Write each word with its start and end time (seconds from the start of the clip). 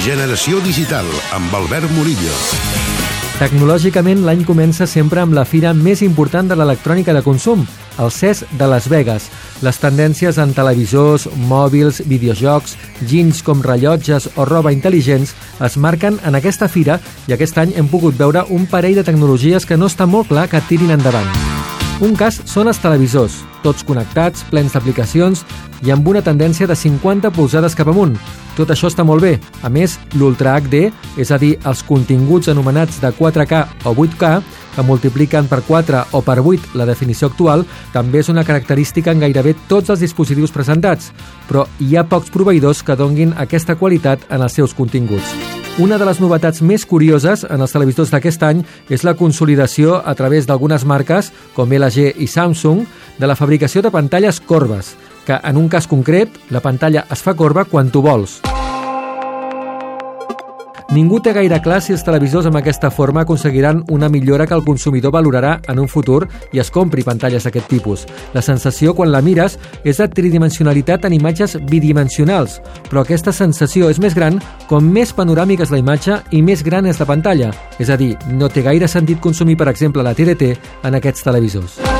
Generació 0.00 0.62
Digital, 0.64 1.04
amb 1.36 1.52
Albert 1.52 1.90
Murillo. 1.92 2.32
Tecnològicament, 3.36 4.22
l'any 4.24 4.46
comença 4.48 4.86
sempre 4.88 5.20
amb 5.20 5.36
la 5.36 5.44
fira 5.44 5.74
més 5.76 6.00
important 6.00 6.48
de 6.48 6.56
l'electrònica 6.56 7.12
de 7.12 7.20
consum, 7.20 7.66
el 8.00 8.08
CES 8.08 8.46
de 8.56 8.70
Las 8.72 8.88
Vegas. 8.88 9.28
Les 9.60 9.76
tendències 9.76 10.40
en 10.40 10.56
televisors, 10.56 11.28
mòbils, 11.52 12.00
videojocs, 12.08 12.78
jeans 13.12 13.44
com 13.44 13.60
rellotges 13.60 14.30
o 14.40 14.48
roba 14.48 14.72
intel·ligents 14.72 15.36
es 15.68 15.76
marquen 15.76 16.16
en 16.24 16.40
aquesta 16.40 16.68
fira 16.68 16.96
i 17.28 17.36
aquest 17.36 17.60
any 17.60 17.76
hem 17.76 17.92
pogut 17.92 18.16
veure 18.16 18.48
un 18.48 18.64
parell 18.64 18.96
de 18.96 19.04
tecnologies 19.04 19.68
que 19.68 19.76
no 19.76 19.92
està 19.92 20.08
molt 20.08 20.32
clar 20.32 20.48
que 20.48 20.64
tirin 20.64 20.96
endavant. 20.96 21.28
Un 22.00 22.16
cas 22.16 22.40
són 22.48 22.72
els 22.72 22.80
televisors, 22.80 23.42
tots 23.60 23.84
connectats, 23.84 24.48
plens 24.48 24.72
d'aplicacions 24.72 25.44
i 25.84 25.92
amb 25.92 26.08
una 26.08 26.24
tendència 26.24 26.64
de 26.64 26.76
50 26.88 27.36
polzades 27.36 27.76
cap 27.76 27.92
amunt. 27.92 28.16
Tot 28.56 28.70
això 28.72 28.90
està 28.90 29.04
molt 29.06 29.22
bé. 29.24 29.36
A 29.62 29.70
més, 29.72 29.98
l'Ultra 30.18 30.56
HD, 30.58 30.88
és 31.20 31.30
a 31.30 31.38
dir, 31.40 31.54
els 31.66 31.82
continguts 31.86 32.50
anomenats 32.52 33.00
de 33.02 33.12
4K 33.16 33.62
o 33.86 33.94
8K, 33.94 34.32
que 34.74 34.86
multipliquen 34.86 35.48
per 35.50 35.62
4 35.66 36.04
o 36.16 36.22
per 36.24 36.38
8 36.40 36.74
la 36.78 36.86
definició 36.88 37.30
actual, 37.30 37.64
també 37.92 38.20
és 38.22 38.30
una 38.32 38.44
característica 38.46 39.12
en 39.12 39.22
gairebé 39.24 39.54
tots 39.68 39.90
els 39.90 40.02
dispositius 40.02 40.54
presentats, 40.54 41.10
però 41.48 41.66
hi 41.80 41.96
ha 41.96 42.06
pocs 42.08 42.30
proveïdors 42.30 42.84
que 42.86 42.98
donguin 42.98 43.34
aquesta 43.36 43.76
qualitat 43.76 44.28
en 44.30 44.42
els 44.46 44.58
seus 44.58 44.74
continguts. 44.74 45.34
Una 45.80 45.96
de 45.96 46.04
les 46.04 46.18
novetats 46.20 46.60
més 46.66 46.82
curioses 46.84 47.44
en 47.46 47.62
els 47.62 47.72
televisors 47.72 48.10
d'aquest 48.12 48.42
any 48.44 48.64
és 48.92 49.04
la 49.06 49.14
consolidació 49.16 50.00
a 50.04 50.12
través 50.18 50.44
d'algunes 50.44 50.84
marques, 50.84 51.30
com 51.54 51.70
LG 51.72 52.18
i 52.20 52.26
Samsung, 52.28 52.82
de 53.16 53.30
la 53.30 53.36
fabricació 53.38 53.80
de 53.80 53.92
pantalles 53.94 54.42
corbes, 54.44 54.96
que 55.30 55.48
en 55.48 55.56
un 55.56 55.68
cas 55.68 55.86
concret 55.86 56.40
la 56.50 56.58
pantalla 56.58 57.04
es 57.10 57.20
fa 57.22 57.36
corba 57.38 57.62
quan 57.64 57.90
tu 57.94 58.02
vols. 58.02 58.40
Ningú 60.90 61.20
té 61.22 61.30
gaire 61.30 61.60
clar 61.62 61.76
si 61.78 61.92
els 61.94 62.02
televisors 62.02 62.48
amb 62.48 62.58
aquesta 62.58 62.88
forma 62.90 63.22
aconseguiran 63.22 63.84
una 63.94 64.08
millora 64.10 64.48
que 64.50 64.56
el 64.58 64.64
consumidor 64.66 65.12
valorarà 65.14 65.52
en 65.70 65.78
un 65.78 65.86
futur 65.86 66.24
i 66.50 66.58
es 66.58 66.72
compri 66.74 67.04
pantalles 67.06 67.46
d'aquest 67.46 67.70
tipus. 67.70 68.08
La 68.34 68.42
sensació 68.42 68.96
quan 68.98 69.12
la 69.12 69.22
mires 69.22 69.54
és 69.84 70.02
de 70.02 70.08
tridimensionalitat 70.10 71.06
en 71.06 71.14
imatges 71.14 71.60
bidimensionals, 71.70 72.58
però 72.90 73.04
aquesta 73.04 73.30
sensació 73.30 73.86
és 73.86 74.02
més 74.02 74.18
gran 74.18 74.42
com 74.66 74.82
més 74.82 75.14
panoràmica 75.14 75.62
és 75.62 75.70
la 75.70 75.78
imatge 75.78 76.18
i 76.34 76.42
més 76.42 76.66
gran 76.66 76.90
és 76.90 76.98
la 76.98 77.06
pantalla. 77.06 77.54
És 77.78 77.86
a 77.86 78.00
dir, 78.00 78.16
no 78.34 78.50
té 78.50 78.66
gaire 78.66 78.90
sentit 78.90 79.22
consumir, 79.22 79.54
per 79.54 79.70
exemple, 79.70 80.02
la 80.02 80.16
TDT 80.18 80.56
en 80.82 80.98
aquests 80.98 81.22
televisors. 81.30 81.99